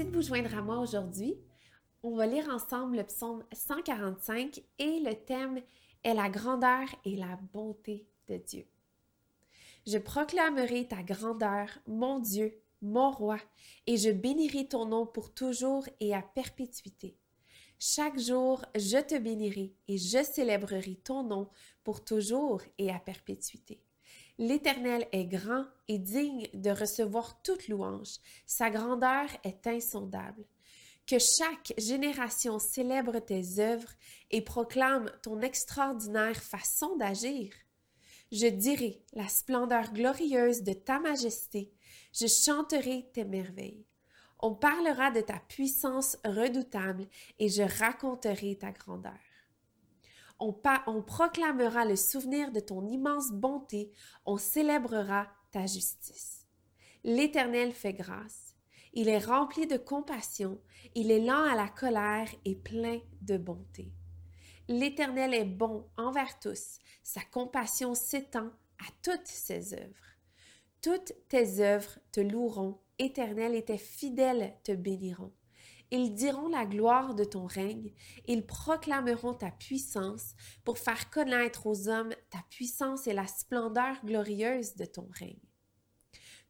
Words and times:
vous 0.00 0.22
joindre 0.22 0.56
à 0.56 0.62
moi 0.62 0.78
aujourd'hui. 0.78 1.36
On 2.02 2.16
va 2.16 2.26
lire 2.26 2.48
ensemble 2.48 2.96
le 2.96 3.04
psaume 3.04 3.44
145 3.52 4.62
et 4.78 5.00
le 5.00 5.14
thème 5.14 5.60
est 6.02 6.14
la 6.14 6.30
grandeur 6.30 6.88
et 7.04 7.14
la 7.14 7.38
bonté 7.52 8.06
de 8.26 8.38
Dieu. 8.38 8.66
Je 9.86 9.98
proclamerai 9.98 10.88
ta 10.88 11.02
grandeur, 11.02 11.68
mon 11.86 12.20
Dieu, 12.20 12.58
mon 12.80 13.10
roi, 13.10 13.36
et 13.86 13.98
je 13.98 14.10
bénirai 14.10 14.66
ton 14.66 14.86
nom 14.86 15.06
pour 15.06 15.34
toujours 15.34 15.86
et 16.00 16.14
à 16.14 16.22
perpétuité. 16.22 17.18
Chaque 17.78 18.18
jour, 18.18 18.64
je 18.74 18.98
te 18.98 19.18
bénirai 19.18 19.74
et 19.88 19.98
je 19.98 20.22
célébrerai 20.24 21.00
ton 21.04 21.22
nom 21.22 21.50
pour 21.84 22.02
toujours 22.02 22.62
et 22.78 22.90
à 22.90 22.98
perpétuité. 22.98 23.82
L'Éternel 24.38 25.06
est 25.12 25.26
grand 25.26 25.66
et 25.88 25.98
digne 25.98 26.46
de 26.54 26.70
recevoir 26.70 27.42
toute 27.42 27.68
louange. 27.68 28.14
Sa 28.46 28.70
grandeur 28.70 29.26
est 29.44 29.66
insondable. 29.66 30.44
Que 31.06 31.18
chaque 31.18 31.74
génération 31.78 32.58
célèbre 32.58 33.18
tes 33.18 33.58
œuvres 33.58 33.92
et 34.30 34.40
proclame 34.40 35.10
ton 35.22 35.40
extraordinaire 35.40 36.42
façon 36.42 36.96
d'agir. 36.96 37.52
Je 38.30 38.46
dirai 38.46 39.02
la 39.12 39.28
splendeur 39.28 39.92
glorieuse 39.92 40.62
de 40.62 40.72
ta 40.72 40.98
majesté. 41.00 41.70
Je 42.14 42.26
chanterai 42.26 43.10
tes 43.12 43.24
merveilles. 43.24 43.84
On 44.40 44.54
parlera 44.54 45.10
de 45.10 45.20
ta 45.20 45.38
puissance 45.48 46.16
redoutable 46.24 47.06
et 47.38 47.48
je 47.48 47.62
raconterai 47.62 48.56
ta 48.56 48.72
grandeur. 48.72 49.12
On, 50.44 51.02
proclamera 51.02 51.84
le 51.84 51.94
souvenir 51.94 52.50
de 52.50 52.58
ton 52.58 52.84
immense 52.88 53.30
bonté, 53.30 53.92
on 54.26 54.38
célébrera 54.38 55.28
ta 55.52 55.66
justice. 55.66 56.48
L'Éternel 57.04 57.72
fait 57.72 57.92
grâce. 57.92 58.56
Il 58.92 59.08
est 59.08 59.24
rempli 59.24 59.68
de 59.68 59.76
compassion, 59.76 60.60
il 60.96 61.12
est 61.12 61.20
lent 61.20 61.44
à 61.44 61.54
la 61.54 61.68
colère 61.68 62.28
et 62.44 62.56
plein 62.56 62.98
de 63.20 63.36
bonté. 63.36 63.92
L'Éternel 64.66 65.32
est 65.32 65.44
bon 65.44 65.86
envers 65.96 66.40
tous, 66.40 66.78
sa 67.04 67.20
compassion 67.20 67.94
s'étend 67.94 68.50
à 68.80 68.90
toutes 69.04 69.28
ses 69.28 69.74
œuvres. 69.74 70.16
Toutes 70.80 71.12
tes 71.28 71.60
œuvres 71.60 72.00
te 72.10 72.20
loueront 72.20 72.80
éternel 72.98 73.54
et 73.54 73.64
tes 73.64 73.78
fidèles 73.78 74.56
te 74.64 74.72
béniront. 74.72 75.32
Ils 75.94 76.14
diront 76.14 76.48
la 76.48 76.64
gloire 76.64 77.14
de 77.14 77.22
ton 77.22 77.44
règne, 77.44 77.92
ils 78.26 78.46
proclameront 78.46 79.34
ta 79.34 79.50
puissance 79.50 80.32
pour 80.64 80.78
faire 80.78 81.10
connaître 81.10 81.66
aux 81.66 81.86
hommes 81.86 82.14
ta 82.30 82.38
puissance 82.48 83.06
et 83.06 83.12
la 83.12 83.26
splendeur 83.26 84.02
glorieuse 84.02 84.74
de 84.74 84.86
ton 84.86 85.06
règne. 85.12 85.38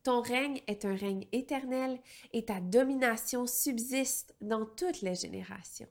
Ton 0.05 0.21
règne 0.21 0.62
est 0.69 0.84
un 0.84 0.95
règne 0.95 1.27
éternel 1.33 2.01
et 2.33 2.45
ta 2.45 2.61
domination 2.61 3.49
subsiste 3.49 4.33
dans 4.41 4.65
toutes 4.65 5.01
les 5.01 5.17
générations. 5.17 5.91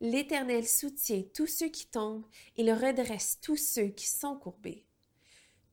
L'Éternel 0.00 0.66
soutient 0.66 1.22
tous 1.34 1.46
ceux 1.46 1.68
qui 1.68 1.86
tombent, 1.86 2.26
il 2.56 2.72
redresse 2.72 3.38
tous 3.40 3.56
ceux 3.56 3.90
qui 3.90 4.08
sont 4.08 4.36
courbés. 4.36 4.84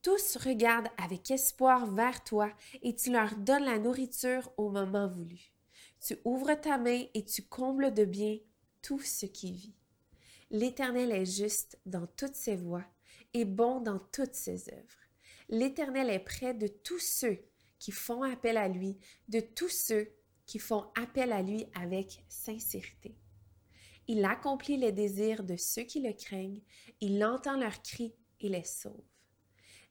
Tous 0.00 0.36
regardent 0.36 0.90
avec 0.96 1.32
espoir 1.32 1.86
vers 1.86 2.22
toi 2.22 2.52
et 2.82 2.94
tu 2.94 3.10
leur 3.10 3.34
donnes 3.34 3.64
la 3.64 3.80
nourriture 3.80 4.52
au 4.56 4.70
moment 4.70 5.08
voulu. 5.08 5.53
Tu 6.04 6.18
ouvres 6.26 6.52
ta 6.54 6.76
main 6.76 7.06
et 7.14 7.24
tu 7.24 7.40
combles 7.40 7.94
de 7.94 8.04
bien 8.04 8.38
tout 8.82 9.00
ce 9.00 9.24
qui 9.24 9.52
vit. 9.52 9.74
L'Éternel 10.50 11.10
est 11.12 11.24
juste 11.24 11.78
dans 11.86 12.06
toutes 12.06 12.34
ses 12.34 12.56
voies 12.56 12.84
et 13.32 13.46
bon 13.46 13.80
dans 13.80 13.98
toutes 14.12 14.34
ses 14.34 14.68
œuvres. 14.68 15.08
L'Éternel 15.48 16.10
est 16.10 16.18
près 16.18 16.52
de 16.52 16.66
tous 16.66 16.98
ceux 16.98 17.38
qui 17.78 17.90
font 17.90 18.22
appel 18.22 18.58
à 18.58 18.68
lui, 18.68 18.98
de 19.28 19.40
tous 19.40 19.70
ceux 19.70 20.12
qui 20.44 20.58
font 20.58 20.84
appel 20.94 21.32
à 21.32 21.40
lui 21.40 21.64
avec 21.74 22.22
sincérité. 22.28 23.16
Il 24.06 24.26
accomplit 24.26 24.76
les 24.76 24.92
désirs 24.92 25.42
de 25.42 25.56
ceux 25.56 25.84
qui 25.84 26.00
le 26.00 26.12
craignent, 26.12 26.60
il 27.00 27.24
entend 27.24 27.56
leurs 27.56 27.80
cris 27.80 28.14
et 28.40 28.50
les 28.50 28.64
sauve. 28.64 29.00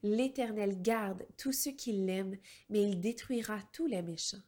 L'Éternel 0.03 0.79
garde 0.79 1.25
tous 1.37 1.53
ceux 1.53 1.71
qui 1.71 1.93
l'aiment, 1.93 2.37
mais 2.69 2.83
il 2.83 2.99
détruira 2.99 3.59
tous 3.71 3.87
les 3.87 4.03
méchants. 4.03 4.43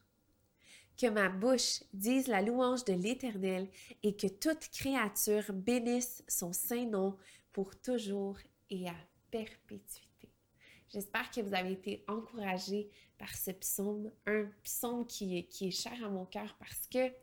Que 0.97 1.07
ma 1.09 1.28
bouche 1.28 1.83
dise 1.94 2.28
la 2.28 2.41
louange 2.41 2.85
de 2.85 2.94
l'Éternel 2.94 3.67
et 4.01 4.16
que 4.16 4.28
toute 4.28 4.69
créature 4.69 5.51
bénisse 5.51 6.23
son 6.28 6.53
saint 6.53 6.85
nom 6.85 7.17
pour 7.51 7.79
toujours 7.81 8.38
et 8.69 8.88
à 8.88 8.95
perpétuité. 9.29 10.29
J'espère 10.94 11.29
que 11.31 11.41
vous 11.41 11.53
avez 11.53 11.73
été 11.73 12.05
encouragés 12.07 12.89
par 13.17 13.35
ce 13.35 13.51
psaume, 13.51 14.09
un 14.25 14.45
psaume 14.63 15.05
qui 15.05 15.38
est, 15.38 15.44
qui 15.44 15.67
est 15.67 15.72
cher 15.72 15.94
à 16.03 16.09
mon 16.09 16.25
cœur 16.25 16.55
parce 16.59 16.88
que 16.88 17.13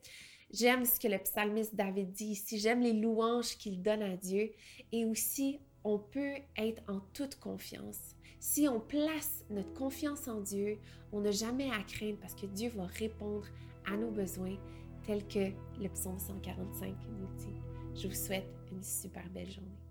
j'aime 0.51 0.85
ce 0.85 1.01
que 1.01 1.09
le 1.09 1.19
psalmiste 1.19 1.75
David 1.75 2.13
dit 2.13 2.33
ici, 2.33 2.59
j'aime 2.59 2.81
les 2.81 2.93
louanges 2.93 3.57
qu'il 3.57 3.81
donne 3.83 4.03
à 4.03 4.17
Dieu 4.17 4.53
et 4.93 5.07
aussi 5.07 5.61
on 5.85 5.99
peut 5.99 6.37
être 6.57 6.83
en 6.89 7.01
toute 7.13 7.37
confiance. 7.37 8.15
Si 8.41 8.69
on 8.69 8.81
place 8.81 9.45
notre 9.51 9.73
confiance 9.73 10.29
en 10.29 10.41
Dieu, 10.41 10.79
on 11.13 11.21
n'a 11.21 11.31
jamais 11.31 11.71
à 11.71 11.83
craindre 11.83 12.19
parce 12.21 12.35
que 12.35 12.47
Dieu 12.47 12.71
va 12.71 12.87
répondre 12.87 13.47
à 13.87 13.97
nos 13.97 14.11
besoins 14.11 14.57
tels 15.05 15.27
que 15.27 15.51
le 15.81 15.89
psaume 15.89 16.19
145 16.19 16.95
nous 17.19 17.27
dit. 17.39 18.01
Je 18.01 18.09
vous 18.09 18.15
souhaite 18.15 18.49
une 18.71 18.83
super 18.83 19.29
belle 19.31 19.51
journée. 19.51 19.83